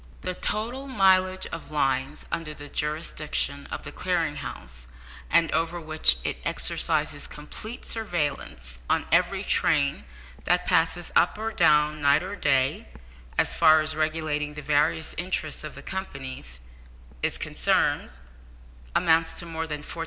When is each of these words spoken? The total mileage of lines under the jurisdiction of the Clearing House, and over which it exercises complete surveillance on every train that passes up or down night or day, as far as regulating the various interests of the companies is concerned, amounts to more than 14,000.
The 0.21 0.33
total 0.33 0.87
mileage 0.87 1.45
of 1.51 1.69
lines 1.69 2.25
under 2.31 2.55
the 2.55 2.67
jurisdiction 2.69 3.67
of 3.67 3.83
the 3.83 3.91
Clearing 3.91 4.37
House, 4.37 4.87
and 5.29 5.51
over 5.51 5.79
which 5.79 6.17
it 6.23 6.37
exercises 6.43 7.27
complete 7.27 7.85
surveillance 7.85 8.79
on 8.89 9.05
every 9.11 9.43
train 9.43 10.05
that 10.45 10.65
passes 10.65 11.11
up 11.15 11.37
or 11.37 11.51
down 11.51 12.01
night 12.01 12.23
or 12.23 12.35
day, 12.35 12.87
as 13.37 13.53
far 13.53 13.79
as 13.81 13.95
regulating 13.95 14.55
the 14.55 14.63
various 14.63 15.13
interests 15.19 15.63
of 15.63 15.75
the 15.75 15.83
companies 15.83 16.59
is 17.21 17.37
concerned, 17.37 18.09
amounts 18.95 19.35
to 19.35 19.45
more 19.45 19.67
than 19.67 19.83
14,000. 19.83 19.99